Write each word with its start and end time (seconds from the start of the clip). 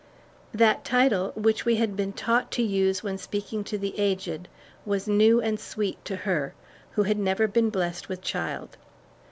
That 0.55 0.83
title, 0.83 1.31
which 1.35 1.63
we 1.63 1.75
had 1.75 1.95
been 1.95 2.11
taught 2.11 2.49
to 2.53 2.63
use 2.63 3.03
when 3.03 3.19
speaking 3.19 3.63
to 3.65 3.77
the 3.77 3.93
aged, 3.99 4.47
was 4.83 5.07
new 5.07 5.39
and 5.39 5.59
sweet 5.59 6.03
to 6.05 6.15
her, 6.15 6.55
who 6.93 7.03
had 7.03 7.19
never 7.19 7.47
been 7.47 7.69
blessed 7.69 8.09
with 8.09 8.19
child. 8.23 8.77